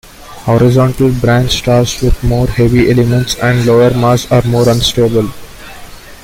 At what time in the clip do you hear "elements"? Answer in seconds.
2.89-3.35